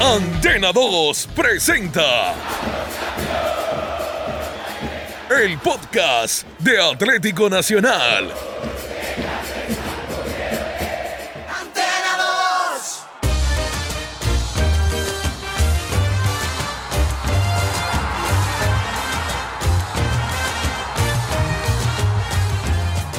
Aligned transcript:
Antena 0.00 0.72
2 0.72 1.28
presenta 1.34 2.34
el 5.42 5.58
podcast 5.58 6.46
de 6.58 6.78
Atlético 6.78 7.48
Nacional. 7.48 8.30
Antena 11.48 12.18
2. 12.74 13.02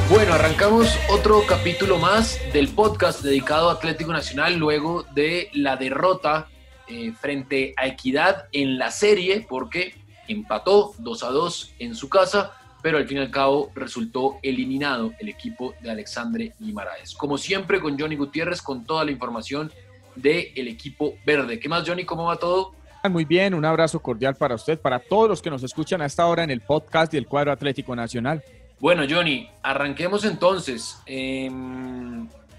Bueno, 0.09 0.35
arrancamos 0.35 0.95
otro 1.09 1.43
capítulo 1.47 1.97
más 1.97 2.39
del 2.53 2.69
podcast 2.69 3.21
dedicado 3.21 3.71
a 3.71 3.73
Atlético 3.73 4.13
Nacional 4.13 4.57
luego 4.57 5.03
de 5.15 5.49
la 5.53 5.75
derrota 5.75 6.47
eh, 6.87 7.13
frente 7.19 7.73
a 7.77 7.87
Equidad 7.87 8.47
en 8.51 8.77
la 8.77 8.91
serie 8.91 9.45
porque 9.47 9.95
empató 10.27 10.93
2 10.97 11.23
a 11.23 11.29
2 11.29 11.73
en 11.79 11.95
su 11.95 12.09
casa, 12.09 12.53
pero 12.81 12.97
al 12.97 13.07
fin 13.07 13.17
y 13.17 13.21
al 13.21 13.31
cabo 13.31 13.71
resultó 13.75 14.37
eliminado 14.43 15.13
el 15.19 15.29
equipo 15.29 15.73
de 15.81 15.91
Alexandre 15.91 16.53
Guimaraes. 16.59 17.15
Como 17.15 17.37
siempre 17.37 17.79
con 17.79 17.99
Johnny 17.99 18.15
Gutiérrez 18.15 18.61
con 18.61 18.85
toda 18.85 19.03
la 19.03 19.11
información 19.11 19.71
del 20.15 20.67
equipo 20.67 21.15
verde. 21.25 21.59
¿Qué 21.59 21.69
más 21.69 21.87
Johnny? 21.87 22.05
¿Cómo 22.05 22.25
va 22.25 22.37
todo? 22.37 22.73
Muy 23.09 23.25
bien, 23.25 23.53
un 23.53 23.63
abrazo 23.63 23.99
cordial 24.01 24.35
para 24.35 24.55
usted, 24.55 24.79
para 24.79 24.99
todos 24.99 25.29
los 25.29 25.41
que 25.41 25.49
nos 25.49 25.63
escuchan 25.63 26.01
a 26.01 26.05
esta 26.05 26.25
hora 26.25 26.43
en 26.43 26.51
el 26.51 26.61
podcast 26.61 27.11
del 27.11 27.27
cuadro 27.27 27.51
Atlético 27.51 27.95
Nacional. 27.95 28.43
Bueno, 28.79 29.03
Johnny, 29.09 29.49
arranquemos 29.63 30.25
entonces. 30.25 30.99
Eh, 31.05 31.49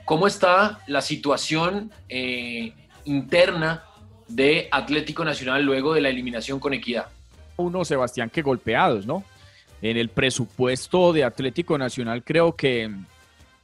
¿Cómo 0.05 0.27
está 0.27 0.81
la 0.87 1.03
situación 1.03 1.93
eh, 2.09 2.73
interna 3.05 3.85
de 4.29 4.69
Atlético 4.71 5.25
Nacional 5.25 5.65
luego 5.65 5.95
de 5.95 6.01
la 6.01 6.09
eliminación 6.09 6.61
con 6.61 6.75
Equidad? 6.75 7.07
Uno, 7.57 7.85
Sebastián, 7.85 8.31
que 8.31 8.43
golpeados, 8.43 9.07
¿no? 9.07 9.25
En 9.83 9.97
el 9.97 10.09
presupuesto 10.09 11.13
de 11.13 11.25
Atlético 11.25 11.79
Nacional 11.79 12.23
creo 12.23 12.55
que 12.55 12.91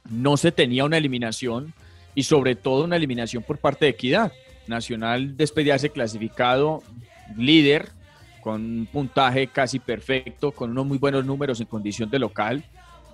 no 0.09 0.37
se 0.37 0.51
tenía 0.51 0.85
una 0.85 0.97
eliminación 0.97 1.73
y 2.13 2.23
sobre 2.23 2.55
todo 2.55 2.83
una 2.83 2.95
eliminación 2.95 3.43
por 3.43 3.57
parte 3.57 3.85
de 3.85 3.91
Equidad. 3.91 4.31
Nacional 4.67 5.37
después 5.37 5.63
de 5.63 5.71
haberse 5.71 5.91
clasificado 5.91 6.81
líder 7.37 7.89
con 8.41 8.61
un 8.61 8.85
puntaje 8.85 9.47
casi 9.47 9.79
perfecto, 9.79 10.51
con 10.51 10.71
unos 10.71 10.85
muy 10.85 10.97
buenos 10.97 11.25
números 11.25 11.59
en 11.59 11.67
condición 11.67 12.09
de 12.09 12.19
local, 12.19 12.63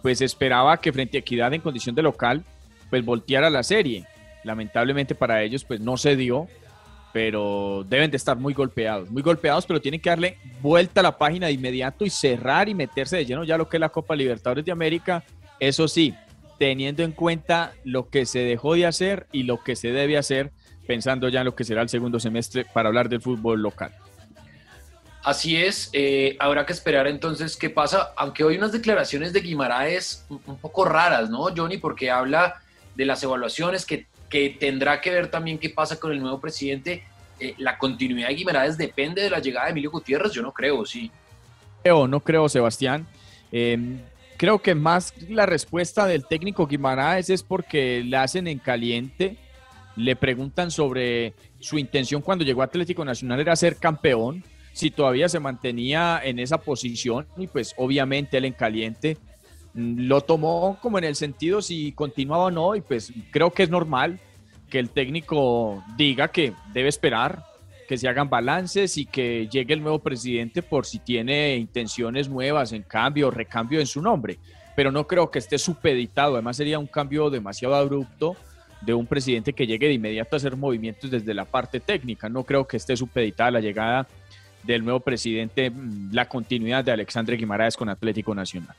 pues 0.02 0.22
esperaba 0.22 0.77
que 0.79 0.91
frente 0.91 1.17
a 1.17 1.19
Equidad 1.19 1.53
en 1.53 1.61
condición 1.61 1.95
de 1.95 2.02
local, 2.02 2.44
pues 2.89 3.03
volteara 3.03 3.49
la 3.49 3.63
serie. 3.63 4.05
Lamentablemente 4.44 5.16
para 5.16 5.44
ellos, 5.44 5.63
pues 5.63 5.79
no 5.79 5.97
se 5.97 6.16
dio, 6.16 6.47
pero 7.14 7.86
deben 7.88 8.09
de 8.12 8.17
estar 8.17 8.38
muy 8.38 8.54
golpeados, 8.54 9.09
muy 9.09 9.22
golpeados, 9.22 9.66
pero 9.66 9.81
tienen 9.81 10.00
que 10.00 10.09
darle 10.09 10.38
vuelta 10.62 11.02
a 11.02 11.04
la 11.04 11.18
página 11.18 11.48
de 11.48 11.53
inmediato 11.53 12.06
y 12.06 12.09
cerrar 12.09 12.70
y 12.70 12.76
meterse 12.76 13.18
de 13.18 13.25
lleno 13.25 13.44
ya 13.44 13.58
lo 13.58 13.68
que 13.68 13.78
es 13.78 13.81
la 13.81 13.90
Copa 13.90 14.16
Libertadores 14.16 14.66
de 14.66 14.72
América. 14.72 15.24
Eso 15.59 15.88
sí, 15.88 16.16
teniendo 16.58 17.03
en 17.03 17.12
cuenta 17.12 17.74
lo 17.84 18.09
que 18.09 18.25
se 18.25 18.40
dejó 18.40 18.75
de 18.75 18.85
hacer 18.85 19.28
y 19.31 19.44
lo 19.44 19.63
que 19.63 19.75
se 19.75 19.91
debe 19.91 20.18
hacer, 20.18 20.52
pensando 20.88 21.28
ya 21.30 21.40
en 21.40 21.46
lo 21.46 21.56
que 21.56 21.63
será 21.63 21.81
el 21.81 21.90
segundo 21.90 22.19
semestre 22.19 22.66
para 22.74 22.90
hablar 22.90 23.09
del 23.09 23.22
fútbol 23.22 23.62
local. 23.62 23.91
Así 25.24 25.56
es, 25.56 25.90
eh, 25.94 26.35
habrá 26.40 26.66
que 26.66 26.74
esperar 26.74 27.06
entonces 27.06 27.56
qué 27.56 27.69
pasa, 27.69 28.12
aunque 28.18 28.44
hoy 28.44 28.58
unas 28.58 28.72
declaraciones 28.72 29.34
de 29.34 29.41
Guimaraes 29.41 30.25
un, 30.30 30.58
poco 30.58 30.84
raras, 30.84 31.30
¿no, 31.30 31.46
Johnny? 31.56 31.78
Porque 31.78 32.09
habla 32.09 32.62
de 32.96 33.06
las 33.06 33.22
evaluaciones 33.22 33.85
que, 33.85 34.08
que 34.30 34.50
tendrá 34.59 35.00
que 35.00 35.12
ver 35.12 35.30
también 35.30 35.59
qué 35.59 35.69
pasa 35.69 36.00
con 36.00 36.12
el 36.12 36.19
nuevo 36.19 36.40
presidente. 36.41 37.03
Eh, 37.41 37.56
la 37.57 37.75
continuidad 37.79 38.28
de 38.28 38.35
Guimaraes 38.35 38.78
depende 38.78 39.24
de 39.24 39.29
la 39.31 39.40
llegada 39.40 39.66
de 39.66 39.72
Emilio 39.72 39.90
Gutiérrez, 39.90 40.31
yo 40.31 40.44
no 40.44 40.53
creo, 40.53 40.85
sí. 40.85 41.09
Creo, 41.81 42.07
no 42.07 42.19
creo, 42.19 42.47
Sebastián. 42.47 43.07
Eh, 43.52 43.97
creo 44.38 44.62
que 44.62 44.75
más 44.75 45.16
la 45.28 45.47
respuesta 45.47 46.06
del 46.06 46.28
técnico 46.28 46.68
Guimaraes 46.68 47.31
es 47.31 47.41
porque 47.41 48.03
le 48.06 48.16
hacen 48.18 48.47
en 48.47 48.59
caliente, 48.59 49.38
le 49.96 50.16
preguntan 50.16 50.69
sobre 50.69 51.34
su 51.59 51.79
intención 51.79 52.22
cuando 52.22 52.46
llegó 52.46 52.62
a 52.62 52.66
Atlético 52.66 53.03
Nacional 53.03 53.40
era 53.40 53.56
ser 53.56 53.78
campeón 53.78 54.44
si 54.72 54.91
todavía 54.91 55.28
se 55.28 55.40
mantenía 55.40 56.22
en 56.23 56.38
esa 56.38 56.59
posición 56.59 57.28
y 57.38 57.47
pues 57.47 57.73
obviamente 57.75 58.38
él 58.38 58.46
en 58.46 58.53
caliente 58.53 59.18
mm, 59.73 60.02
lo 60.06 60.22
tomó 60.22 60.78
como 60.79 61.00
en 61.00 61.06
el 61.06 61.16
sentido 61.16 61.62
si 61.62 61.91
continuaba 61.91 62.46
o 62.46 62.52
no 62.52 62.75
y 62.75 62.81
pues 62.81 63.12
creo 63.31 63.52
que 63.52 63.63
es 63.63 63.69
normal 63.69 64.19
que 64.72 64.80
el 64.80 64.90
técnico 64.90 65.84
diga 65.96 66.30
que 66.30 66.54
debe 66.74 66.90
esperar 66.90 67.44
que 67.88 67.98
se 67.98 68.08
hagan 68.08 68.30
balances 68.30 68.98
y 68.98 69.06
que 69.06 69.50
llegue 69.52 69.74
el 69.74 69.82
nuevo 69.82 70.00
presidente 70.00 70.64
por 70.64 70.86
si 70.86 71.00
tiene 71.00 71.58
intenciones 71.58 72.30
nuevas 72.30 72.72
en 72.72 72.84
cambio 72.84 73.30
recambio 73.30 73.82
en 73.82 73.86
su 73.86 74.02
nombre. 74.02 74.40
Pero 74.78 74.94
no 74.94 75.06
creo 75.06 75.30
que 75.30 75.40
esté 75.40 75.58
supeditado, 75.58 76.36
además 76.36 76.56
sería 76.56 76.80
un 76.80 76.88
cambio 76.88 77.30
demasiado 77.30 77.76
abrupto 77.76 78.38
de 78.80 78.94
un 78.94 79.06
presidente 79.06 79.52
que 79.52 79.68
llegue 79.68 79.88
de 79.88 79.94
inmediato 79.94 80.36
a 80.36 80.38
hacer 80.38 80.56
movimientos 80.56 81.12
desde 81.12 81.34
la 81.34 81.44
parte 81.44 81.82
técnica. 81.82 82.30
No 82.30 82.46
creo 82.46 82.66
que 82.66 82.78
esté 82.78 82.96
supeditada 82.96 83.52
la 83.52 83.59
llegada 83.59 84.08
del 84.64 84.86
nuevo 84.86 85.02
presidente, 85.02 85.70
mm, 85.70 86.14
la 86.14 86.30
continuidad 86.30 86.86
de 86.86 86.94
Alexandre 86.94 87.36
Guimaraes 87.36 87.76
con 87.76 87.90
Atlético 87.90 88.34
Nacional. 88.34 88.76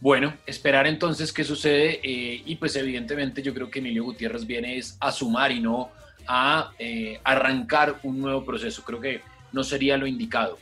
Bueno, 0.00 0.34
esperar 0.46 0.86
entonces 0.86 1.32
qué 1.32 1.44
sucede 1.44 2.00
eh, 2.02 2.42
y 2.44 2.56
pues 2.56 2.76
evidentemente 2.76 3.42
yo 3.42 3.54
creo 3.54 3.70
que 3.70 3.78
Emilio 3.78 4.04
Gutiérrez 4.04 4.46
viene 4.46 4.76
es 4.76 4.96
a 5.00 5.10
sumar 5.10 5.50
y 5.50 5.60
no 5.60 5.90
a 6.26 6.72
eh, 6.78 7.20
arrancar 7.24 8.00
un 8.02 8.20
nuevo 8.20 8.44
proceso. 8.44 8.82
Creo 8.84 9.00
que 9.00 9.20
no 9.52 9.62
sería 9.62 9.96
lo 9.96 10.06
indicado. 10.06 10.58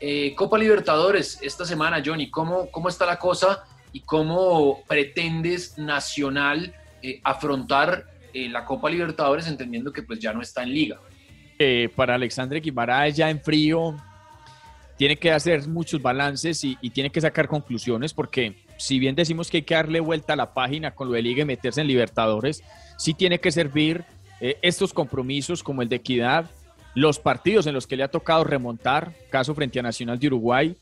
Eh, 0.00 0.34
Copa 0.34 0.58
Libertadores, 0.58 1.38
esta 1.42 1.64
semana, 1.64 2.02
Johnny, 2.04 2.30
¿cómo, 2.30 2.70
cómo 2.70 2.88
está 2.88 3.06
la 3.06 3.18
cosa 3.18 3.64
y 3.92 4.00
cómo 4.00 4.82
pretendes 4.86 5.78
Nacional 5.78 6.74
afrontar 7.22 8.04
la 8.34 8.64
Copa 8.64 8.90
Libertadores 8.90 9.46
entendiendo 9.46 9.92
que 9.92 10.02
pues 10.02 10.18
ya 10.18 10.32
no 10.32 10.42
está 10.42 10.64
en 10.64 10.70
liga? 10.70 11.00
Para 11.94 12.16
Alexandre 12.16 12.60
Guimaraes 12.60 13.14
ya 13.16 13.30
en 13.30 13.40
frío 13.40 13.96
tiene 14.96 15.16
que 15.16 15.30
hacer 15.30 15.66
muchos 15.68 16.00
balances 16.00 16.64
y, 16.64 16.76
tiene 16.90 17.10
que 17.10 17.20
sacar 17.20 17.46
conclusiones 17.46 18.14
porque 18.14 18.56
si 18.76 18.98
bien 18.98 19.14
decimos 19.14 19.50
que 19.50 19.58
hay 19.58 19.62
que 19.62 19.74
darle 19.74 20.00
vuelta 20.00 20.34
a 20.34 20.36
la 20.36 20.52
página 20.54 20.92
con 20.92 21.08
lo 21.08 21.14
de 21.14 21.22
liga 21.22 21.42
y 21.42 21.46
meterse 21.46 21.80
en 21.80 21.86
Libertadores, 21.86 22.62
sí 22.96 23.14
tiene 23.14 23.40
que 23.40 23.52
servir 23.52 24.04
eh, 24.40 24.58
estos 24.62 24.92
compromisos 24.92 25.62
como 25.62 25.82
el 25.82 25.88
de 25.88 25.96
Equidad, 25.96 26.50
los 26.94 27.18
partidos 27.18 27.66
en 27.66 27.74
los 27.74 27.86
que 27.86 27.96
le 27.96 28.04
ha 28.04 28.08
tocado 28.08 28.44
remontar, 28.44 29.12
caso 29.30 29.54
frente 29.54 29.78
a 29.78 29.82
Nacional 29.82 30.18
de 30.18 30.26
Uruguay, 30.28 30.76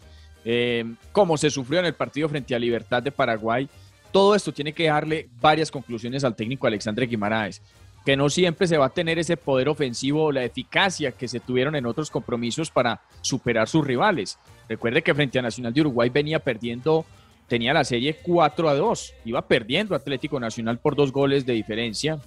eh, 0.44 0.84
como 1.12 1.36
se 1.36 1.50
sufrió 1.50 1.80
en 1.80 1.86
el 1.86 1.94
partido 1.94 2.28
frente 2.28 2.54
a 2.54 2.58
Libertad 2.58 3.02
de 3.02 3.10
Paraguay, 3.10 3.68
todo 4.12 4.34
esto 4.34 4.52
tiene 4.52 4.72
que 4.72 4.86
darle 4.86 5.28
varias 5.40 5.70
conclusiones 5.70 6.22
al 6.22 6.36
técnico 6.36 6.66
Alexandre 6.66 7.06
Guimaraes 7.06 7.60
que 8.04 8.16
no 8.16 8.28
siempre 8.28 8.66
se 8.66 8.76
va 8.76 8.86
a 8.86 8.90
tener 8.90 9.18
ese 9.18 9.36
poder 9.36 9.68
ofensivo 9.68 10.24
o 10.24 10.32
la 10.32 10.44
eficacia 10.44 11.12
que 11.12 11.26
se 11.26 11.40
tuvieron 11.40 11.74
en 11.74 11.86
otros 11.86 12.10
compromisos 12.10 12.70
para 12.70 13.00
superar 13.22 13.66
sus 13.66 13.86
rivales. 13.86 14.38
Recuerde 14.68 15.02
que 15.02 15.14
frente 15.14 15.38
a 15.38 15.42
Nacional 15.42 15.72
de 15.72 15.80
Uruguay 15.80 16.10
venía 16.10 16.38
perdiendo, 16.38 17.06
tenía 17.48 17.72
la 17.72 17.84
serie 17.84 18.16
4 18.22 18.68
a 18.68 18.74
2, 18.74 19.14
iba 19.24 19.46
perdiendo 19.46 19.94
Atlético 19.94 20.40
Nacional 20.40 20.78
por 20.78 20.96
dos 20.96 21.12
goles 21.12 21.44
de 21.46 21.52
diferencia 21.52 22.18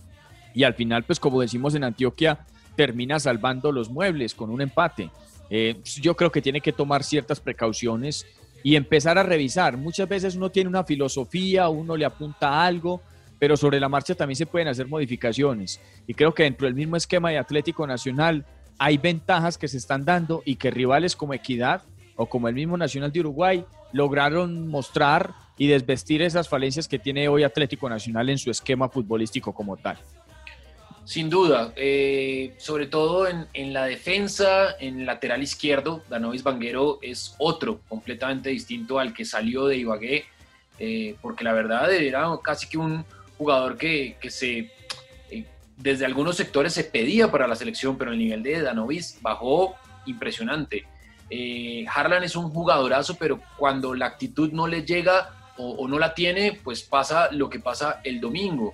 y 0.54 0.64
al 0.64 0.74
final, 0.74 1.04
pues 1.04 1.20
como 1.20 1.42
decimos 1.42 1.76
en 1.76 1.84
Antioquia, 1.84 2.40
termina 2.76 3.20
salvando 3.20 3.72
los 3.72 3.90
muebles 3.90 4.34
con 4.34 4.50
un 4.50 4.62
empate. 4.62 5.10
Eh, 5.50 5.80
yo 6.02 6.16
creo 6.16 6.32
que 6.32 6.42
tiene 6.42 6.62
que 6.62 6.74
tomar 6.74 7.04
ciertas 7.04 7.40
precauciones 7.40 8.26
y 8.64 8.76
empezar 8.76 9.18
a 9.18 9.24
revisar. 9.24 9.78
Muchas 9.78 10.10
veces 10.10 10.36
uno 10.36 10.50
tiene 10.50 10.70
una 10.70 10.84
filosofía, 10.84 11.70
uno 11.70 11.96
le 11.96 12.06
apunta 12.06 12.66
algo, 12.66 13.02
pero 13.40 13.56
sobre 13.56 13.80
la 13.80 13.90
marcha 13.90 14.16
también 14.16 14.36
se 14.36 14.46
pueden 14.46 14.68
hacer 14.68 14.88
modificaciones. 14.88 15.80
Y 16.08 16.14
creo 16.14 16.34
que 16.34 16.44
dentro 16.44 16.66
del 16.66 16.74
mismo 16.74 16.96
esquema 16.96 17.30
de 17.30 17.38
Atlético 17.38 17.86
Nacional 17.86 18.46
hay 18.80 18.98
ventajas 18.98 19.58
que 19.58 19.68
se 19.68 19.78
están 19.78 20.06
dando 20.06 20.42
y 20.46 20.56
que 20.56 20.72
rivales 20.72 21.16
como 21.16 21.34
Equidad 21.34 21.84
o 22.16 22.26
como 22.28 22.48
el 22.48 22.56
mismo 22.56 22.78
Nacional 22.78 23.12
de 23.12 23.20
Uruguay 23.20 23.66
lograron 23.94 24.68
mostrar 24.68 25.34
y 25.58 25.68
desvestir 25.68 26.22
esas 26.22 26.48
falencias 26.48 26.88
que 26.88 27.00
tiene 27.00 27.28
hoy 27.30 27.44
Atlético 27.44 27.90
Nacional 27.90 28.30
en 28.30 28.38
su 28.38 28.52
esquema 28.52 28.90
futbolístico 28.90 29.54
como 29.54 29.78
tal. 29.78 29.98
Sin 31.04 31.30
duda, 31.30 31.72
eh, 31.78 32.54
sobre 32.58 32.86
todo 32.86 33.30
en, 33.30 33.48
en, 33.54 33.72
la 33.72 33.86
defensa, 33.86 34.76
en 34.78 35.06
lateral 35.06 35.42
izquierdo, 35.42 36.04
Danovis 36.10 36.44
Banguero 36.44 37.00
es 37.02 37.34
otro 37.38 37.80
completamente 37.88 38.50
distinto 38.50 39.00
al 39.00 39.14
que 39.14 39.24
salió 39.24 39.68
de 39.68 39.78
Ibagué, 39.78 40.26
eh, 40.80 41.16
porque 41.22 41.46
la 41.46 41.54
verdad 41.54 41.92
era 41.94 42.28
casi 42.44 42.68
que 42.68 42.78
un 42.78 43.06
jugador 43.38 43.78
que, 43.78 44.18
que 44.20 44.30
se, 44.30 44.70
eh, 45.32 45.46
desde 45.78 46.06
algunos 46.06 46.36
sectores 46.36 46.74
se 46.74 46.84
pedía 46.84 47.32
para 47.32 47.48
la 47.48 47.56
selección, 47.56 47.98
pero 47.98 48.12
el 48.12 48.20
nivel 48.20 48.44
de 48.44 48.62
Danovis 48.62 49.18
bajó 49.22 49.76
impresionante. 50.08 50.86
Harlan 51.94 52.24
es 52.24 52.36
un 52.36 52.50
jugadorazo, 52.50 53.16
pero 53.16 53.40
cuando 53.58 53.94
la 53.94 54.06
actitud 54.06 54.52
no 54.52 54.68
le 54.68 54.84
llega 54.84 55.32
o, 55.58 55.88
no 55.88 55.98
la 56.00 56.14
tiene, 56.14 56.60
pues 56.64 56.84
pasa 56.84 57.30
lo 57.32 57.50
que 57.50 57.60
pasa 57.60 58.00
el 58.04 58.20
domingo 58.20 58.74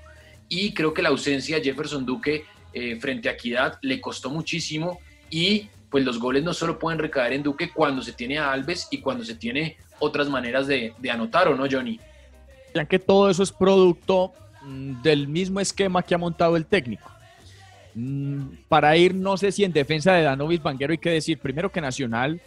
y 0.50 0.74
creo 0.74 0.94
que 0.94 1.02
la 1.02 1.10
ausencia 1.10 1.58
de 1.58 1.64
Jefferson 1.64 2.06
Duque 2.06 2.46
eh, 2.74 2.98
frente 3.00 3.30
a 3.30 3.34
Equidad 3.34 3.80
le 3.82 4.02
costó 4.02 4.30
muchísimo 4.30 5.00
y 5.30 5.70
pues 5.90 6.04
los 6.04 6.20
goles 6.20 6.44
no 6.44 6.54
solo 6.54 6.80
pueden 6.80 7.00
recaer 7.00 7.34
en 7.34 7.44
Duque 7.44 7.72
cuando 7.72 8.02
se 8.02 8.14
tiene 8.14 8.40
a 8.40 8.52
Alves 8.52 8.88
y 8.92 9.00
cuando 9.00 9.24
se 9.24 9.36
tiene 9.36 9.78
otras 10.00 10.28
maneras 10.28 10.68
de, 10.68 10.94
anotar, 11.10 11.48
¿o 11.48 11.56
no, 11.56 11.66
Johnny? 11.70 12.00
Ya 12.74 12.86
que 12.86 13.00
todo 13.00 13.30
eso 13.30 13.44
es 13.44 13.52
producto 13.52 14.34
mm, 14.64 15.02
del 15.02 15.28
mismo 15.28 15.60
esquema 15.60 16.02
que 16.02 16.16
ha 16.16 16.18
montado 16.18 16.58
el 16.58 16.66
técnico. 16.66 17.13
Mm, 17.96 18.44
para 18.68 18.96
ir, 18.98 19.14
no 19.14 19.38
sé 19.38 19.52
si 19.52 19.64
en 19.64 19.74
defensa 19.74 20.14
de 20.14 20.24
Danovis 20.24 20.62
Banguero 20.62 20.92
hay 20.92 20.98
que 20.98 21.12
decir 21.12 21.38
primero 21.38 21.72
que 21.72 21.82
Nacional, 21.82 22.40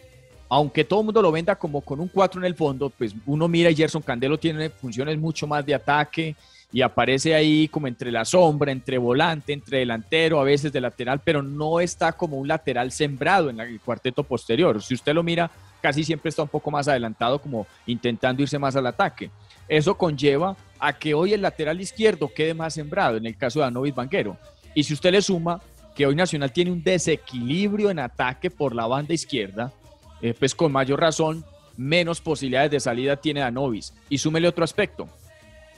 aunque 0.48 0.84
todo 0.84 1.00
el 1.00 1.06
mundo 1.06 1.22
lo 1.22 1.32
venda 1.32 1.56
como 1.56 1.80
con 1.80 2.00
un 2.00 2.08
4 2.08 2.40
en 2.40 2.46
el 2.46 2.54
fondo, 2.54 2.90
pues 2.90 3.14
uno 3.26 3.48
mira 3.48 3.70
y 3.70 3.76
Gerson 3.76 4.02
Candelo 4.02 4.38
tiene 4.38 4.70
funciones 4.70 5.18
mucho 5.18 5.46
más 5.46 5.64
de 5.64 5.74
ataque, 5.74 6.36
y 6.72 6.82
aparece 6.82 7.34
ahí 7.34 7.68
como 7.68 7.86
entre 7.86 8.10
la 8.10 8.24
sombra, 8.24 8.72
entre 8.72 8.98
volante, 8.98 9.52
entre 9.52 9.78
delantero, 9.78 10.40
a 10.40 10.44
veces 10.44 10.72
de 10.72 10.80
lateral, 10.80 11.20
pero 11.24 11.42
no 11.42 11.80
está 11.80 12.12
como 12.12 12.36
un 12.36 12.48
lateral 12.48 12.90
sembrado 12.92 13.50
en 13.50 13.60
el 13.60 13.80
cuarteto 13.80 14.24
posterior. 14.24 14.82
Si 14.82 14.94
usted 14.94 15.14
lo 15.14 15.22
mira, 15.22 15.50
casi 15.80 16.04
siempre 16.04 16.28
está 16.28 16.42
un 16.42 16.48
poco 16.48 16.70
más 16.70 16.88
adelantado, 16.88 17.38
como 17.38 17.66
intentando 17.86 18.42
irse 18.42 18.58
más 18.58 18.74
al 18.76 18.86
ataque. 18.86 19.30
Eso 19.68 19.96
conlleva 19.96 20.56
a 20.78 20.92
que 20.92 21.14
hoy 21.14 21.32
el 21.32 21.42
lateral 21.42 21.80
izquierdo 21.80 22.28
quede 22.28 22.52
más 22.52 22.74
sembrado, 22.74 23.16
en 23.16 23.26
el 23.26 23.36
caso 23.36 23.60
de 23.60 23.66
Anovis 23.66 23.94
Banquero. 23.94 24.36
Y 24.76 24.84
si 24.84 24.94
usted 24.94 25.10
le 25.10 25.22
suma 25.22 25.60
que 25.96 26.06
hoy 26.06 26.14
Nacional 26.14 26.52
tiene 26.52 26.70
un 26.70 26.84
desequilibrio 26.84 27.90
en 27.90 27.98
ataque 27.98 28.48
por 28.48 28.76
la 28.76 28.86
banda 28.86 29.12
izquierda, 29.12 29.72
eh, 30.22 30.34
pues 30.38 30.54
con 30.54 30.70
mayor 30.70 31.00
razón, 31.00 31.44
menos 31.76 32.20
posibilidades 32.20 32.70
de 32.70 32.78
salida 32.78 33.16
tiene 33.16 33.40
Danovis. 33.40 33.92
Y 34.08 34.18
súmele 34.18 34.46
otro 34.46 34.62
aspecto 34.62 35.08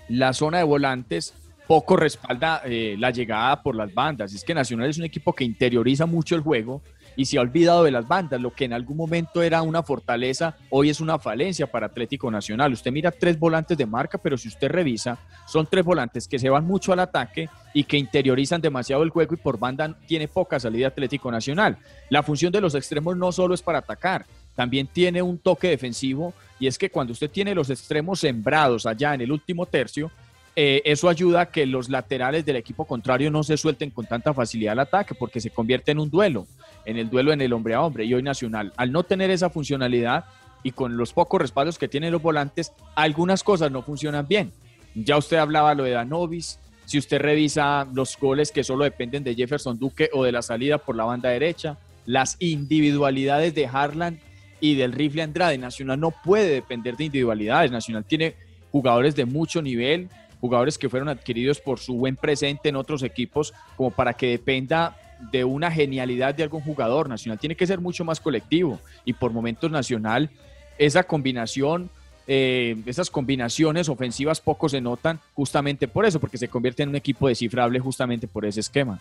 la 0.08 0.32
zona 0.32 0.58
de 0.58 0.64
volantes 0.64 1.34
poco 1.66 1.96
respalda 1.96 2.62
eh, 2.64 2.96
la 2.98 3.10
llegada 3.10 3.62
por 3.62 3.76
las 3.76 3.92
bandas. 3.92 4.32
Es 4.32 4.42
que 4.42 4.54
Nacional 4.54 4.88
es 4.88 4.98
un 4.98 5.04
equipo 5.04 5.34
que 5.34 5.44
interioriza 5.44 6.06
mucho 6.06 6.34
el 6.34 6.40
juego 6.40 6.82
y 7.18 7.24
se 7.24 7.36
ha 7.36 7.40
olvidado 7.40 7.82
de 7.82 7.90
las 7.90 8.06
bandas. 8.06 8.40
Lo 8.40 8.52
que 8.52 8.64
en 8.64 8.72
algún 8.72 8.96
momento 8.96 9.42
era 9.42 9.60
una 9.62 9.82
fortaleza, 9.82 10.56
hoy 10.70 10.88
es 10.88 11.00
una 11.00 11.18
falencia 11.18 11.66
para 11.66 11.86
Atlético 11.86 12.30
Nacional. 12.30 12.72
Usted 12.72 12.92
mira 12.92 13.10
tres 13.10 13.36
volantes 13.36 13.76
de 13.76 13.86
marca, 13.86 14.18
pero 14.18 14.38
si 14.38 14.46
usted 14.46 14.68
revisa, 14.68 15.18
son 15.44 15.66
tres 15.66 15.84
volantes 15.84 16.28
que 16.28 16.38
se 16.38 16.48
van 16.48 16.64
mucho 16.64 16.92
al 16.92 17.00
ataque 17.00 17.50
y 17.74 17.82
que 17.82 17.98
interiorizan 17.98 18.60
demasiado 18.60 19.02
el 19.02 19.10
juego 19.10 19.34
y 19.34 19.36
por 19.36 19.58
banda 19.58 19.98
tiene 20.06 20.28
poca 20.28 20.60
salida 20.60 20.86
Atlético 20.86 21.32
Nacional. 21.32 21.78
La 22.08 22.22
función 22.22 22.52
de 22.52 22.60
los 22.60 22.76
extremos 22.76 23.16
no 23.16 23.32
solo 23.32 23.52
es 23.52 23.62
para 23.62 23.78
atacar, 23.78 24.24
también 24.54 24.86
tiene 24.86 25.20
un 25.20 25.38
toque 25.38 25.70
defensivo 25.70 26.34
y 26.60 26.68
es 26.68 26.78
que 26.78 26.88
cuando 26.88 27.12
usted 27.14 27.30
tiene 27.30 27.52
los 27.52 27.68
extremos 27.68 28.20
sembrados 28.20 28.86
allá 28.86 29.14
en 29.14 29.22
el 29.22 29.32
último 29.32 29.66
tercio, 29.66 30.12
eh, 30.60 30.82
eso 30.84 31.08
ayuda 31.08 31.42
a 31.42 31.50
que 31.52 31.66
los 31.66 31.88
laterales 31.88 32.44
del 32.44 32.56
equipo 32.56 32.84
contrario 32.84 33.30
no 33.30 33.44
se 33.44 33.56
suelten 33.56 33.90
con 33.90 34.06
tanta 34.06 34.34
facilidad 34.34 34.72
al 34.72 34.80
ataque, 34.80 35.14
porque 35.14 35.40
se 35.40 35.50
convierte 35.50 35.92
en 35.92 36.00
un 36.00 36.10
duelo, 36.10 36.48
en 36.84 36.96
el 36.96 37.08
duelo 37.08 37.32
en 37.32 37.40
el 37.40 37.52
hombre 37.52 37.74
a 37.74 37.82
hombre. 37.82 38.04
Y 38.06 38.12
hoy 38.12 38.24
Nacional, 38.24 38.72
al 38.76 38.90
no 38.90 39.04
tener 39.04 39.30
esa 39.30 39.50
funcionalidad 39.50 40.24
y 40.64 40.72
con 40.72 40.96
los 40.96 41.12
pocos 41.12 41.40
respaldos 41.40 41.78
que 41.78 41.86
tienen 41.86 42.10
los 42.10 42.20
volantes, 42.20 42.72
algunas 42.96 43.44
cosas 43.44 43.70
no 43.70 43.82
funcionan 43.82 44.26
bien. 44.26 44.50
Ya 44.96 45.16
usted 45.16 45.36
hablaba 45.36 45.76
lo 45.76 45.84
de 45.84 45.92
Danovis, 45.92 46.58
si 46.86 46.98
usted 46.98 47.20
revisa 47.20 47.86
los 47.94 48.18
goles 48.18 48.50
que 48.50 48.64
solo 48.64 48.82
dependen 48.82 49.22
de 49.22 49.36
Jefferson 49.36 49.78
Duque 49.78 50.10
o 50.12 50.24
de 50.24 50.32
la 50.32 50.42
salida 50.42 50.78
por 50.78 50.96
la 50.96 51.04
banda 51.04 51.28
derecha, 51.28 51.78
las 52.04 52.36
individualidades 52.40 53.54
de 53.54 53.68
Harlan 53.68 54.18
y 54.58 54.74
del 54.74 54.92
rifle 54.92 55.22
Andrade. 55.22 55.56
Nacional 55.56 56.00
no 56.00 56.10
puede 56.10 56.48
depender 56.48 56.96
de 56.96 57.04
individualidades. 57.04 57.70
Nacional 57.70 58.04
tiene 58.04 58.34
jugadores 58.72 59.14
de 59.14 59.24
mucho 59.24 59.62
nivel, 59.62 60.08
jugadores 60.40 60.78
que 60.78 60.88
fueron 60.88 61.08
adquiridos 61.08 61.60
por 61.60 61.78
su 61.78 61.94
buen 61.94 62.16
presente 62.16 62.68
en 62.68 62.76
otros 62.76 63.02
equipos, 63.02 63.52
como 63.76 63.90
para 63.90 64.14
que 64.14 64.28
dependa 64.28 64.96
de 65.32 65.44
una 65.44 65.70
genialidad 65.70 66.34
de 66.34 66.42
algún 66.42 66.60
jugador. 66.60 67.08
Nacional 67.08 67.38
tiene 67.38 67.56
que 67.56 67.66
ser 67.66 67.80
mucho 67.80 68.04
más 68.04 68.20
colectivo 68.20 68.80
y 69.04 69.12
por 69.12 69.32
momentos 69.32 69.70
Nacional, 69.70 70.30
esa 70.78 71.02
combinación, 71.02 71.90
eh, 72.26 72.76
esas 72.86 73.10
combinaciones 73.10 73.88
ofensivas 73.88 74.40
poco 74.40 74.68
se 74.68 74.80
notan 74.80 75.18
justamente 75.34 75.88
por 75.88 76.06
eso, 76.06 76.20
porque 76.20 76.38
se 76.38 76.48
convierte 76.48 76.82
en 76.82 76.90
un 76.90 76.96
equipo 76.96 77.28
descifrable 77.28 77.80
justamente 77.80 78.28
por 78.28 78.44
ese 78.44 78.60
esquema. 78.60 79.00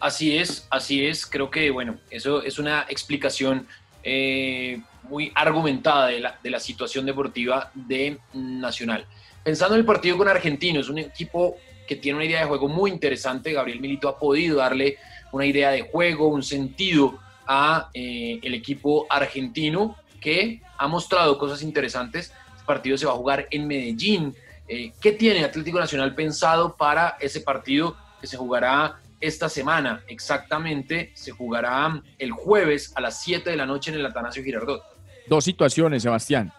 Así 0.00 0.36
es, 0.36 0.66
así 0.70 1.04
es. 1.04 1.26
Creo 1.26 1.50
que, 1.50 1.70
bueno, 1.70 1.96
eso 2.10 2.42
es 2.42 2.58
una 2.58 2.86
explicación 2.88 3.66
eh, 4.04 4.80
muy 5.08 5.32
argumentada 5.34 6.06
de 6.06 6.20
la, 6.20 6.38
de 6.42 6.50
la, 6.50 6.60
situación 6.60 7.04
deportiva 7.04 7.72
de 7.74 8.18
Nacional. 8.32 9.06
Pensando 9.48 9.76
en 9.76 9.80
el 9.80 9.86
partido 9.86 10.18
con 10.18 10.28
Argentino, 10.28 10.78
es 10.78 10.90
un 10.90 10.98
equipo 10.98 11.56
que 11.86 11.96
tiene 11.96 12.16
una 12.16 12.26
idea 12.26 12.40
de 12.40 12.46
juego 12.46 12.68
muy 12.68 12.90
interesante. 12.90 13.54
Gabriel 13.54 13.80
Milito 13.80 14.06
ha 14.06 14.18
podido 14.18 14.58
darle 14.58 14.98
una 15.32 15.46
idea 15.46 15.70
de 15.70 15.88
juego, 15.90 16.28
un 16.28 16.42
sentido 16.42 17.18
a 17.46 17.88
eh, 17.94 18.40
el 18.42 18.52
equipo 18.52 19.06
argentino 19.08 19.96
que 20.20 20.60
ha 20.76 20.86
mostrado 20.86 21.38
cosas 21.38 21.62
interesantes. 21.62 22.30
El 22.58 22.66
partido 22.66 22.98
se 22.98 23.06
va 23.06 23.12
a 23.12 23.16
jugar 23.16 23.48
en 23.50 23.66
Medellín. 23.66 24.34
Eh, 24.68 24.92
¿Qué 25.00 25.12
tiene 25.12 25.42
Atlético 25.42 25.80
Nacional 25.80 26.14
pensado 26.14 26.76
para 26.76 27.16
ese 27.18 27.40
partido 27.40 27.96
que 28.20 28.26
se 28.26 28.36
jugará 28.36 29.00
esta 29.18 29.48
semana 29.48 30.02
exactamente 30.08 31.10
se 31.14 31.30
jugará 31.30 32.02
el 32.18 32.32
jueves 32.32 32.92
a 32.94 33.00
las 33.00 33.22
7 33.22 33.48
de 33.48 33.56
la 33.56 33.64
noche 33.64 33.90
en 33.92 33.96
el 33.96 34.04
Atanasio 34.04 34.44
Girardot. 34.44 34.82
Dos 35.26 35.44
situaciones, 35.44 36.02
Sebastián. 36.02 36.52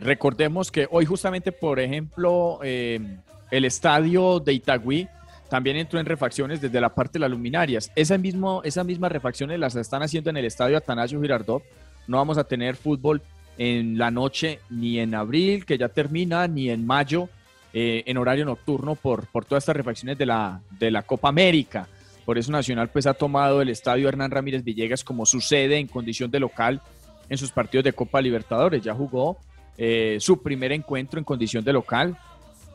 Recordemos 0.00 0.72
que 0.72 0.88
hoy 0.90 1.04
justamente, 1.04 1.52
por 1.52 1.78
ejemplo, 1.78 2.58
eh, 2.64 3.00
el 3.50 3.64
estadio 3.64 4.40
de 4.40 4.52
Itagüí 4.52 5.08
también 5.48 5.76
entró 5.76 6.00
en 6.00 6.06
refacciones 6.06 6.60
desde 6.60 6.80
la 6.80 6.92
parte 6.92 7.14
de 7.14 7.20
las 7.20 7.30
luminarias. 7.30 7.92
Esa 7.94 8.18
mismo, 8.18 8.60
esas 8.64 8.84
mismas 8.84 9.12
refacciones 9.12 9.60
las 9.60 9.76
están 9.76 10.02
haciendo 10.02 10.30
en 10.30 10.36
el 10.36 10.46
estadio 10.46 10.76
Atanasio 10.76 11.20
Girardot. 11.20 11.62
No 12.08 12.16
vamos 12.16 12.38
a 12.38 12.44
tener 12.44 12.74
fútbol 12.74 13.22
en 13.56 13.96
la 13.96 14.10
noche 14.10 14.58
ni 14.68 14.98
en 14.98 15.14
abril, 15.14 15.64
que 15.64 15.78
ya 15.78 15.88
termina, 15.88 16.48
ni 16.48 16.70
en 16.70 16.84
mayo, 16.84 17.28
eh, 17.72 18.02
en 18.06 18.16
horario 18.16 18.44
nocturno 18.44 18.96
por, 18.96 19.28
por 19.28 19.44
todas 19.44 19.62
estas 19.62 19.76
refacciones 19.76 20.18
de 20.18 20.26
la, 20.26 20.60
de 20.70 20.90
la 20.90 21.02
Copa 21.02 21.28
América. 21.28 21.86
Por 22.24 22.36
eso 22.36 22.50
Nacional 22.50 22.88
pues 22.88 23.06
ha 23.06 23.14
tomado 23.14 23.62
el 23.62 23.68
estadio 23.68 24.08
Hernán 24.08 24.32
Ramírez 24.32 24.64
Villegas 24.64 25.04
como 25.04 25.24
su 25.24 25.40
sede 25.40 25.78
en 25.78 25.86
condición 25.86 26.32
de 26.32 26.40
local 26.40 26.80
en 27.28 27.38
sus 27.38 27.52
partidos 27.52 27.84
de 27.84 27.92
Copa 27.92 28.20
Libertadores. 28.20 28.82
Ya 28.82 28.92
jugó 28.92 29.38
eh, 29.76 30.18
su 30.20 30.42
primer 30.42 30.72
encuentro 30.72 31.18
en 31.18 31.24
condición 31.24 31.64
de 31.64 31.72
local, 31.72 32.16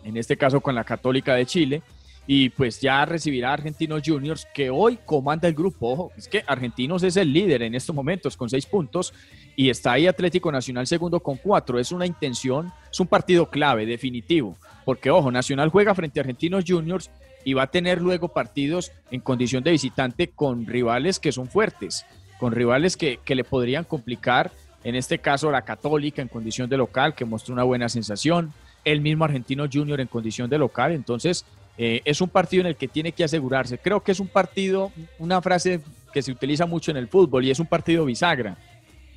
en 0.03 0.17
este 0.17 0.37
caso 0.37 0.61
con 0.61 0.75
la 0.75 0.83
Católica 0.83 1.35
de 1.35 1.45
Chile. 1.45 1.81
Y 2.27 2.49
pues 2.49 2.79
ya 2.79 3.05
recibirá 3.05 3.49
a 3.49 3.53
Argentinos 3.53 4.03
Juniors, 4.05 4.47
que 4.53 4.69
hoy 4.69 4.99
comanda 5.03 5.47
el 5.47 5.55
grupo. 5.55 5.91
Ojo, 5.91 6.11
es 6.15 6.27
que 6.27 6.43
Argentinos 6.45 7.01
es 7.01 7.17
el 7.17 7.33
líder 7.33 7.63
en 7.63 7.73
estos 7.73 7.95
momentos 7.95 8.37
con 8.37 8.51
seis 8.51 8.67
puntos 8.67 9.13
y 9.55 9.71
está 9.71 9.93
ahí 9.93 10.05
Atlético 10.05 10.51
Nacional 10.51 10.85
segundo 10.85 11.19
con 11.21 11.37
cuatro. 11.37 11.79
Es 11.79 11.91
una 11.91 12.05
intención, 12.05 12.71
es 12.91 12.99
un 12.99 13.07
partido 13.07 13.49
clave, 13.49 13.87
definitivo. 13.87 14.55
Porque, 14.85 15.09
ojo, 15.09 15.31
Nacional 15.31 15.69
juega 15.69 15.95
frente 15.95 16.19
a 16.19 16.21
Argentinos 16.21 16.65
Juniors 16.67 17.09
y 17.43 17.53
va 17.53 17.63
a 17.63 17.71
tener 17.71 18.01
luego 18.01 18.29
partidos 18.29 18.91
en 19.11 19.21
condición 19.21 19.63
de 19.63 19.71
visitante 19.71 20.29
con 20.29 20.65
rivales 20.65 21.19
que 21.19 21.31
son 21.31 21.47
fuertes, 21.47 22.05
con 22.39 22.53
rivales 22.53 22.97
que, 22.97 23.19
le 23.27 23.43
podrían 23.43 23.83
complicar, 23.83 24.51
en 24.83 24.95
este 24.95 25.19
caso 25.19 25.51
la 25.51 25.63
Católica 25.63 26.21
en 26.21 26.27
condición 26.27 26.69
de 26.69 26.77
local, 26.77 27.15
que 27.15 27.25
mostró 27.25 27.53
una 27.53 27.63
buena 27.63 27.89
sensación, 27.89 28.53
el 28.85 29.01
mismo 29.01 29.25
Argentino 29.25 29.65
Junior 29.71 29.99
en 29.99 30.07
condición 30.07 30.49
de 30.49 30.57
local, 30.57 30.93
entonces 30.93 31.45
eh, 31.77 32.01
es 32.05 32.21
un 32.21 32.29
partido 32.29 32.61
en 32.61 32.67
el 32.67 32.75
que 32.75 32.87
tiene 32.87 33.11
que 33.11 33.23
asegurarse. 33.23 33.77
Creo 33.77 34.01
que 34.01 34.11
es 34.11 34.19
un 34.19 34.27
partido, 34.27 34.91
una 35.17 35.41
frase 35.41 35.81
que 36.13 36.21
se 36.21 36.31
utiliza 36.31 36.65
mucho 36.65 36.91
en 36.91 36.97
el 36.97 37.07
fútbol 37.07 37.45
y 37.45 37.51
es 37.51 37.59
un 37.59 37.67
partido 37.67 38.05
bisagra. 38.05 38.57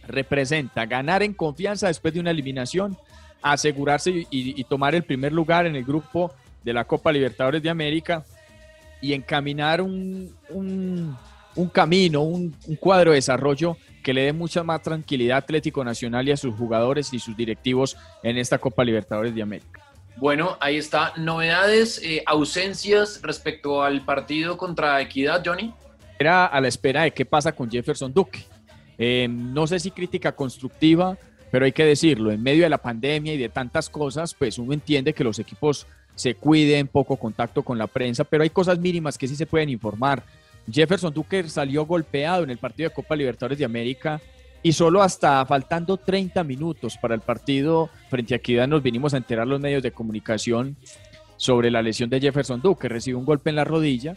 Representa 0.07 0.85
ganar 0.87 1.23
en 1.23 1.33
confianza 1.33 1.87
después 1.87 2.13
de 2.13 2.21
una 2.21 2.31
eliminación, 2.31 2.97
asegurarse 3.41 4.27
y 4.31 4.65
tomar 4.65 4.95
el 4.95 5.05
primer 5.05 5.33
lugar 5.33 5.67
en 5.67 5.77
el 5.77 5.85
grupo 5.85 6.33
de 6.65 6.73
la 6.73 6.85
Copa 6.85 7.13
Libertadores 7.13 7.63
de 7.63 7.71
América 7.71 8.25
y 9.01 9.13
encaminar 9.13 9.81
un, 9.81 10.35
un, 10.49 11.17
camino, 11.73 12.23
un, 12.23 12.55
cuadro 12.79 13.11
de 13.11 13.17
desarrollo 13.17 13.77
que 14.03 14.13
le 14.13 14.23
dé 14.23 14.33
mucha 14.33 14.63
más 14.63 14.83
tranquilidad 14.83 15.37
a 15.37 15.39
Atlético 15.39 15.85
Nacional 15.85 16.29
y 16.29 16.33
a 16.33 16.37
sus 16.37 16.55
jugadores 16.55 17.13
y 17.13 17.19
sus 17.19 17.37
directivos 17.37 17.97
en 18.23 18.37
esta 18.37 18.59
Copa 18.59 18.85
Libertadores 18.85 19.35
de 19.35 19.43
América. 19.43 19.81
Bueno, 20.17 20.57
ahí 20.61 20.77
está. 20.77 21.13
Novedades, 21.17 22.01
eh, 22.03 22.23
ausencias 22.27 23.21
respecto 23.23 23.83
al 23.83 24.05
partido 24.05 24.57
contra 24.57 25.01
Equidad, 25.01 25.43
Johnny. 25.45 25.73
Era 26.19 26.47
a 26.47 26.61
la 26.61 26.69
espera 26.69 27.03
de 27.03 27.13
qué 27.13 27.25
pasa 27.25 27.53
con 27.53 27.71
Jefferson 27.71 28.13
Duque. 28.13 28.45
Eh, 28.99 29.27
no 29.29 29.67
sé 29.67 29.81
si 29.81 29.91
crítica 29.91 30.33
constructiva, 30.33 31.17
pero 31.51 31.65
hay 31.65 31.73
que 31.73 31.85
decirlo, 31.85 32.31
en 32.31 32.43
medio 32.43 32.63
de 32.63 32.71
la 32.71 32.79
pandemia 32.79 33.35
y 33.35 33.39
de 33.39 33.49
tantas 33.49 33.89
cosas, 33.89 34.35
pues 34.35 34.59
uno 34.59 34.73
entiende 34.73 35.13
que 35.13 35.25
los 35.25 35.39
equipos 35.39 35.87
se 36.15 36.35
cuiden, 36.35 36.89
poco 36.89 37.17
contacto 37.17 37.63
con 37.63 37.79
la 37.79 37.87
prensa, 37.87 38.25
pero 38.25 38.43
hay 38.43 38.51
cosas 38.51 38.79
mínimas 38.79 39.19
que 39.19 39.29
sí 39.29 39.37
se 39.37 39.47
pueden 39.47 39.69
informar. 39.69 40.23
Jefferson 40.71 41.13
Duque 41.13 41.49
salió 41.49 41.87
golpeado 41.87 42.45
en 42.45 42.51
el 42.51 42.59
partido 42.59 42.89
de 42.89 42.95
Copa 42.95 43.17
Libertadores 43.17 43.59
de 43.59 43.65
América 43.65 44.21
y 44.63 44.73
solo 44.73 45.03
hasta 45.03 45.45
faltando 45.45 45.97
30 45.97 46.45
minutos 46.45 46.97
para 46.97 47.15
el 47.15 47.21
partido 47.21 47.91
frente 48.09 48.35
a 48.35 48.37
Equidad 48.37 48.69
nos 48.69 48.83
vinimos 48.83 49.13
a 49.13 49.17
enterar 49.17 49.47
los 49.47 49.61
medios 49.61 49.83
de 49.83 49.91
comunicación 49.91 50.77
sobre 51.37 51.71
la 51.71 51.83
lesión 51.83 52.09
de 52.09 52.21
Jefferson 52.21 52.61
Duque. 52.61 52.89
Recibió 52.89 53.19
un 53.19 53.25
golpe 53.25 53.51
en 53.51 53.57
la 53.57 53.65
rodilla. 53.65 54.17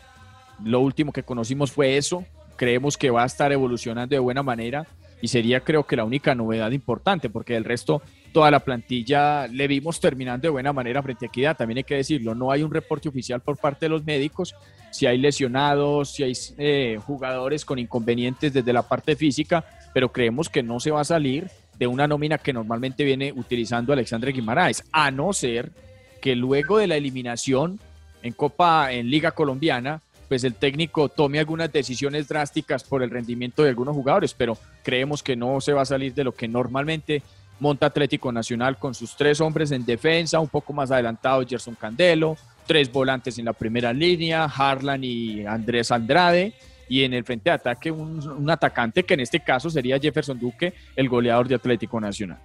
Lo 0.63 0.81
último 0.81 1.11
que 1.11 1.23
conocimos 1.23 1.71
fue 1.71 1.97
eso. 1.97 2.23
Creemos 2.57 2.97
que 2.97 3.09
va 3.09 3.23
a 3.23 3.25
estar 3.25 3.51
evolucionando 3.51 4.15
de 4.15 4.19
buena 4.19 4.43
manera 4.43 4.85
y 5.21 5.27
sería 5.29 5.61
creo 5.61 5.87
que 5.87 5.95
la 5.95 6.05
única 6.05 6.35
novedad 6.35 6.71
importante 6.71 7.29
porque 7.29 7.55
el 7.55 7.63
resto 7.63 8.03
toda 8.36 8.51
la 8.51 8.60
plantilla 8.60 9.48
le 9.48 9.65
vimos 9.65 10.01
terminando 10.01 10.42
de 10.42 10.50
buena 10.50 10.74
manera 10.74 11.01
frente 11.01 11.24
a 11.24 11.30
Equidad. 11.30 11.56
También 11.56 11.77
hay 11.77 11.84
que 11.86 11.96
decirlo, 11.96 12.36
no 12.36 12.51
hay 12.51 12.63
un 12.63 12.70
reporte 12.70 13.08
oficial 13.08 13.39
por 13.39 13.56
parte 13.56 13.86
de 13.86 13.89
los 13.92 14.04
médicos, 14.04 14.54
si 14.92 15.06
hay 15.06 15.18
lesionados, 15.18 16.10
si 16.12 16.24
hay 16.24 16.34
eh, 16.58 17.00
jugadores 17.01 17.63
con 17.63 17.80
inconvenientes 17.80 18.51
desde 18.51 18.74
la 18.74 18.82
parte 18.82 19.15
física, 19.15 19.63
pero 19.94 20.12
creemos 20.12 20.50
que 20.50 20.63
no 20.63 20.82
se 20.82 20.92
va 20.92 21.00
a 21.00 21.06
salir 21.06 21.50
de 21.80 21.88
una 21.88 22.10
nómina 22.10 22.38
que 22.38 22.51
normalmente 22.51 23.06
viene 23.06 23.32
utilizando 23.32 23.94
Alexandre 23.94 24.34
Guimaraes, 24.34 24.84
a 24.92 25.12
no 25.12 25.32
ser 25.32 25.72
que 26.20 26.36
luego 26.36 26.77
de 26.77 26.88
la 26.88 26.98
eliminación 26.98 27.80
en 28.22 28.34
Copa, 28.34 28.92
en 28.92 29.10
Liga 29.10 29.32
Colombiana, 29.32 30.01
pues 30.27 30.44
el 30.44 30.56
técnico 30.56 31.08
tome 31.08 31.39
algunas 31.39 31.72
decisiones 31.72 32.27
drásticas 32.27 32.84
por 32.84 33.01
el 33.01 33.12
rendimiento 33.12 33.63
de 33.63 33.70
algunos 33.70 33.96
jugadores, 33.96 34.34
pero 34.34 34.58
creemos 34.84 35.24
que 35.24 35.38
no 35.38 35.62
se 35.62 35.72
va 35.72 35.84
a 35.84 35.86
salir 35.86 36.13
de 36.13 36.25
lo 36.25 36.34
que 36.34 36.50
normalmente 36.50 37.24
monta 37.59 37.88
Atlético 37.88 38.31
Nacional 38.31 38.77
con 38.77 38.93
sus 38.93 39.15
tres 39.15 39.39
hombres 39.41 39.71
en 39.71 39.85
defensa, 39.85 40.39
un 40.39 40.50
poco 40.50 40.74
más 40.74 40.91
adelantado 40.91 41.45
Gerson 41.45 41.75
Candelo, 41.75 42.38
tres 42.65 42.91
volantes 42.91 43.38
en 43.38 43.45
la 43.45 43.53
primera 43.53 43.93
línea, 43.93 44.45
Harlan 44.45 45.03
y 45.03 45.45
Andrés 45.45 45.91
Andrade, 45.91 46.53
y 46.88 47.03
en 47.03 47.13
el 47.13 47.24
frente 47.24 47.50
de 47.50 47.55
ataque 47.55 47.91
un, 47.91 48.50
atacante 48.50 49.03
que 49.03 49.15
en 49.15 49.21
este 49.21 49.39
caso 49.39 49.69
sería 49.69 50.00
Jefferson 50.00 50.39
Duque, 50.39 50.74
el 50.95 51.09
goleador 51.09 51.47
de 51.47 51.55
Atlético 51.55 52.00
Nacional. 52.00 52.38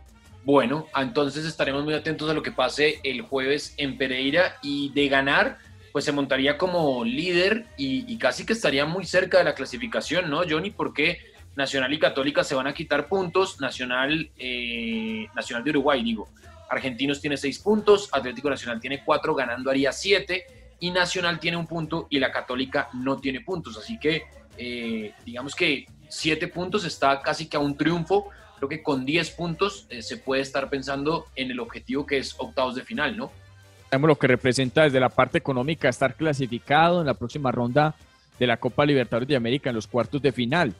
Bueno, 0.44 0.86
entonces 0.96 1.44
estaremos 1.44 1.84
muy 1.84 1.92
atentos 1.92 2.30
a 2.30 2.34
lo 2.34 2.42
que 2.42 2.50
pase 2.50 2.98
el 3.04 3.20
jueves 3.20 3.74
en 3.76 3.98
Pereira 3.98 4.56
y 4.62 4.90
de 4.94 5.08
ganar, 5.08 5.58
pues 5.92 6.06
se 6.06 6.12
montaría 6.12 6.56
como 6.56 7.04
líder 7.04 7.66
y, 7.76 8.16
casi 8.16 8.46
que 8.46 8.54
estaría 8.54 8.86
muy 8.86 9.04
cerca 9.04 9.38
de 9.38 9.44
la 9.44 9.54
clasificación, 9.54 10.30
¿no, 10.30 10.42
Johnny? 10.48 10.70
Porque 10.70 11.18
Nacional 11.60 11.92
y 11.92 11.98
Católica 11.98 12.42
se 12.42 12.54
van 12.54 12.66
a 12.66 12.72
quitar 12.72 13.06
puntos, 13.06 13.60
Nacional, 13.60 14.30
eh, 14.38 15.26
Nacional 15.34 15.62
de 15.62 15.70
Uruguay, 15.70 16.02
digo. 16.02 16.28
Argentinos 16.70 17.20
tiene 17.20 17.36
seis 17.36 17.58
puntos, 17.58 18.08
Atlético 18.12 18.48
Nacional 18.48 18.80
tiene 18.80 19.04
cuatro, 19.04 19.34
ganando 19.34 19.70
haría 19.70 19.92
siete, 19.92 20.46
y 20.78 20.90
Nacional 20.90 21.38
tiene 21.38 21.56
un 21.56 21.66
punto 21.66 22.06
y 22.08 22.18
la 22.18 22.32
Católica 22.32 22.88
no 22.94 23.18
tiene 23.18 23.40
puntos. 23.40 23.76
Así 23.76 23.98
que 23.98 24.22
eh, 24.56 25.12
digamos 25.26 25.54
que 25.54 25.86
siete 26.08 26.48
puntos 26.48 26.84
está 26.84 27.20
casi 27.20 27.46
que 27.46 27.56
a 27.56 27.60
un 27.60 27.76
triunfo. 27.76 28.28
Creo 28.56 28.68
que 28.68 28.82
con 28.82 29.04
diez 29.04 29.30
puntos 29.30 29.86
eh, 29.90 30.02
se 30.02 30.16
puede 30.16 30.42
estar 30.42 30.70
pensando 30.70 31.26
en 31.36 31.50
el 31.50 31.60
objetivo 31.60 32.06
que 32.06 32.18
es 32.18 32.34
octavos 32.38 32.74
de 32.74 32.82
final, 32.82 33.16
¿no? 33.16 33.30
Sabemos 33.90 34.08
lo 34.08 34.16
que 34.16 34.28
representa 34.28 34.84
desde 34.84 35.00
la 35.00 35.08
parte 35.08 35.38
económica 35.38 35.88
estar 35.88 36.14
clasificado 36.14 37.00
en 37.00 37.06
la 37.06 37.14
próxima 37.14 37.50
ronda 37.50 37.94
de 38.38 38.46
la 38.46 38.56
Copa 38.56 38.86
Libertadores 38.86 39.28
de 39.28 39.36
América 39.36 39.70
en 39.70 39.76
los 39.76 39.86
cuartos 39.86 40.22
de 40.22 40.32
final 40.32 40.74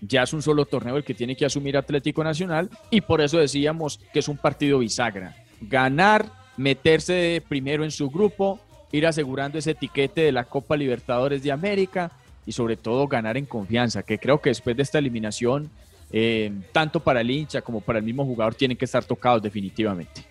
ya 0.00 0.22
es 0.22 0.32
un 0.32 0.42
solo 0.42 0.66
torneo 0.66 0.96
el 0.96 1.04
que 1.04 1.14
tiene 1.14 1.36
que 1.36 1.46
asumir 1.46 1.76
Atlético 1.76 2.22
Nacional 2.22 2.70
y 2.90 3.00
por 3.00 3.20
eso 3.20 3.38
decíamos 3.38 4.00
que 4.12 4.18
es 4.18 4.28
un 4.28 4.36
partido 4.36 4.78
bisagra. 4.78 5.36
Ganar, 5.60 6.26
meterse 6.56 7.42
primero 7.48 7.84
en 7.84 7.90
su 7.90 8.10
grupo, 8.10 8.60
ir 8.92 9.06
asegurando 9.06 9.58
ese 9.58 9.72
etiquete 9.72 10.22
de 10.22 10.32
la 10.32 10.44
Copa 10.44 10.76
Libertadores 10.76 11.42
de 11.42 11.52
América 11.52 12.12
y 12.44 12.52
sobre 12.52 12.76
todo 12.76 13.08
ganar 13.08 13.36
en 13.36 13.46
confianza, 13.46 14.02
que 14.02 14.18
creo 14.18 14.40
que 14.40 14.50
después 14.50 14.76
de 14.76 14.82
esta 14.82 14.98
eliminación, 14.98 15.70
eh, 16.12 16.52
tanto 16.72 17.00
para 17.00 17.20
el 17.20 17.30
hincha 17.30 17.60
como 17.62 17.80
para 17.80 17.98
el 17.98 18.04
mismo 18.04 18.24
jugador, 18.24 18.54
tienen 18.54 18.76
que 18.76 18.84
estar 18.84 19.04
tocados 19.04 19.42
definitivamente. 19.42 20.24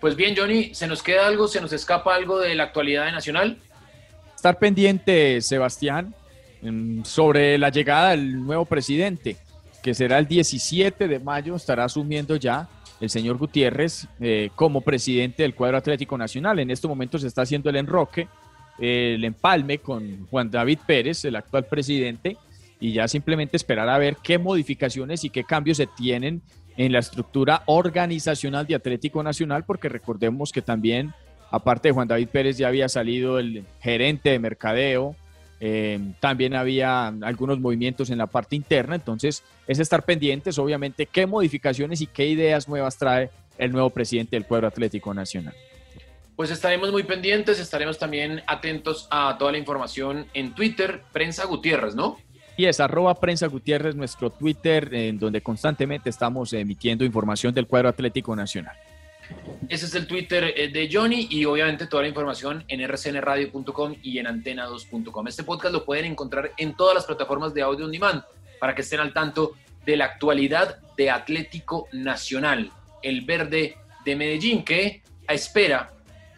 Pues 0.00 0.16
bien, 0.16 0.34
Johnny, 0.36 0.74
¿se 0.74 0.86
nos 0.86 1.02
queda 1.02 1.26
algo, 1.26 1.48
se 1.48 1.60
nos 1.60 1.72
escapa 1.72 2.14
algo 2.14 2.38
de 2.38 2.54
la 2.54 2.64
actualidad 2.64 3.06
de 3.06 3.12
Nacional? 3.12 3.58
Estar 4.34 4.58
pendiente, 4.58 5.40
Sebastián, 5.40 6.14
sobre 7.04 7.58
la 7.58 7.68
llegada 7.68 8.10
del 8.10 8.44
nuevo 8.44 8.64
presidente, 8.64 9.36
que 9.82 9.94
será 9.94 10.18
el 10.18 10.26
17 10.26 11.08
de 11.08 11.18
mayo, 11.18 11.56
estará 11.56 11.84
asumiendo 11.84 12.36
ya 12.36 12.68
el 13.00 13.10
señor 13.10 13.36
Gutiérrez 13.36 14.06
eh, 14.20 14.50
como 14.54 14.80
presidente 14.80 15.42
del 15.42 15.54
cuadro 15.54 15.76
Atlético 15.76 16.16
Nacional. 16.16 16.58
En 16.58 16.70
este 16.70 16.88
momento 16.88 17.18
se 17.18 17.26
está 17.26 17.42
haciendo 17.42 17.68
el 17.70 17.76
enroque, 17.76 18.28
el 18.78 19.24
empalme 19.24 19.78
con 19.78 20.26
Juan 20.26 20.50
David 20.50 20.78
Pérez, 20.86 21.24
el 21.24 21.36
actual 21.36 21.66
presidente, 21.66 22.36
y 22.80 22.92
ya 22.92 23.08
simplemente 23.08 23.56
esperar 23.56 23.88
a 23.88 23.98
ver 23.98 24.16
qué 24.22 24.38
modificaciones 24.38 25.24
y 25.24 25.30
qué 25.30 25.44
cambios 25.44 25.76
se 25.76 25.86
tienen 25.86 26.42
en 26.76 26.92
la 26.92 26.98
estructura 26.98 27.62
organizacional 27.66 28.66
de 28.66 28.74
Atlético 28.74 29.22
Nacional, 29.22 29.64
porque 29.64 29.88
recordemos 29.88 30.50
que 30.50 30.62
también, 30.62 31.12
aparte 31.50 31.88
de 31.88 31.92
Juan 31.92 32.08
David 32.08 32.28
Pérez, 32.28 32.56
ya 32.56 32.68
había 32.68 32.88
salido 32.88 33.38
el 33.38 33.64
gerente 33.80 34.30
de 34.30 34.38
mercadeo, 34.38 35.14
eh, 35.60 36.00
también 36.20 36.54
había 36.54 37.06
algunos 37.06 37.60
movimientos 37.60 38.10
en 38.10 38.18
la 38.18 38.26
parte 38.26 38.56
interna, 38.56 38.94
entonces 38.94 39.42
es 39.66 39.78
estar 39.78 40.04
pendientes, 40.04 40.58
obviamente, 40.58 41.06
qué 41.06 41.26
modificaciones 41.26 42.00
y 42.00 42.06
qué 42.06 42.26
ideas 42.26 42.68
nuevas 42.68 42.96
trae 42.96 43.30
el 43.58 43.72
nuevo 43.72 43.90
presidente 43.90 44.36
del 44.36 44.46
Cuadro 44.46 44.66
Atlético 44.66 45.14
Nacional. 45.14 45.54
Pues 46.36 46.50
estaremos 46.50 46.90
muy 46.90 47.04
pendientes, 47.04 47.60
estaremos 47.60 47.98
también 47.98 48.42
atentos 48.46 49.06
a 49.10 49.36
toda 49.38 49.52
la 49.52 49.58
información 49.58 50.26
en 50.34 50.54
Twitter, 50.54 51.02
Prensa 51.12 51.44
Gutiérrez, 51.46 51.94
¿no? 51.94 52.18
Y 52.56 52.66
es 52.66 52.80
arroba 52.80 53.14
Prensa 53.14 53.46
Gutiérrez, 53.46 53.94
nuestro 53.94 54.30
Twitter, 54.30 54.92
en 54.92 55.18
donde 55.18 55.40
constantemente 55.40 56.10
estamos 56.10 56.52
emitiendo 56.52 57.04
información 57.04 57.54
del 57.54 57.66
cuadro 57.66 57.88
Atlético 57.88 58.34
Nacional. 58.34 58.76
Ese 59.68 59.86
es 59.86 59.94
el 59.94 60.06
Twitter 60.06 60.52
eh, 60.56 60.68
de 60.68 60.88
Johnny 60.92 61.26
y 61.30 61.44
obviamente 61.44 61.86
toda 61.86 62.02
la 62.02 62.08
información 62.08 62.64
en 62.68 62.86
rcnradio.com 62.86 63.96
y 64.02 64.18
en 64.18 64.26
antena2.com. 64.26 65.28
Este 65.28 65.42
podcast 65.42 65.72
lo 65.72 65.84
pueden 65.84 66.04
encontrar 66.04 66.52
en 66.56 66.74
todas 66.74 66.94
las 66.94 67.04
plataformas 67.04 67.54
de 67.54 67.62
audio 67.62 67.86
on 67.86 67.92
demand 67.92 68.22
para 68.60 68.74
que 68.74 68.82
estén 68.82 69.00
al 69.00 69.12
tanto 69.12 69.54
de 69.84 69.96
la 69.96 70.06
actualidad 70.06 70.78
de 70.96 71.10
Atlético 71.10 71.88
Nacional, 71.92 72.70
el 73.02 73.22
verde 73.22 73.76
de 74.04 74.16
Medellín, 74.16 74.64
que 74.64 75.02
espera 75.28 75.92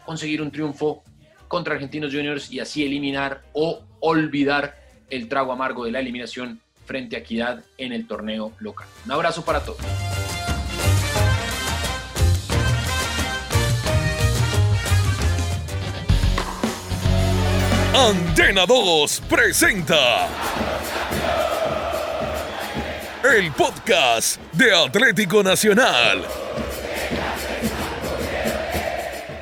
conseguir 0.05 0.41
un 0.41 0.51
triunfo 0.51 1.03
contra 1.47 1.75
Argentinos 1.75 2.13
Juniors 2.13 2.51
y 2.51 2.59
así 2.59 2.85
eliminar 2.85 3.43
o 3.53 3.81
olvidar 3.99 4.77
el 5.09 5.29
trago 5.29 5.51
amargo 5.51 5.85
de 5.85 5.91
la 5.91 5.99
eliminación 5.99 6.61
frente 6.85 7.15
a 7.15 7.19
Equidad 7.19 7.63
en 7.77 7.93
el 7.93 8.07
torneo 8.07 8.53
local. 8.59 8.87
Un 9.05 9.11
abrazo 9.11 9.43
para 9.43 9.63
todos. 9.63 10.16
Antena 17.97 18.67
2 18.67 19.21
presenta 19.27 20.29
el 23.23 23.51
podcast 23.53 24.39
de 24.53 24.71
Atlético 24.71 25.41
Nacional. 25.41 26.23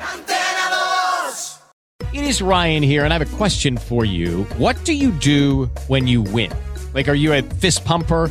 Antena 0.00 0.70
2. 0.70 2.14
It 2.14 2.24
is 2.24 2.40
Ryan 2.40 2.82
here, 2.82 3.04
and 3.04 3.12
I 3.12 3.18
have 3.18 3.30
a 3.30 3.36
question 3.36 3.76
for 3.76 4.06
you. 4.06 4.44
What 4.56 4.82
do 4.86 4.94
you 4.94 5.10
do 5.10 5.66
when 5.88 6.06
you 6.06 6.22
win? 6.22 6.50
Like, 6.94 7.08
are 7.08 7.14
you 7.14 7.34
a 7.34 7.42
fist 7.42 7.84
pumper? 7.84 8.30